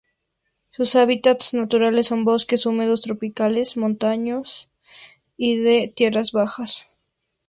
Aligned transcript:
Sus 0.69 0.95
hábitats 0.95 1.53
naturales 1.53 2.07
son 2.07 2.25
bosques 2.25 2.65
húmedos 2.65 3.01
tropicales 3.01 3.77
montanos 3.77 4.71
y 5.37 5.57
de 5.57 5.93
tierras 5.95 6.31
bajas. 6.31 6.87